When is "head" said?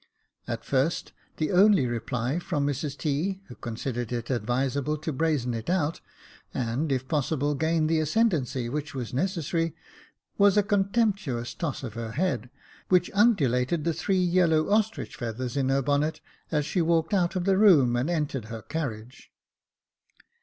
12.13-12.49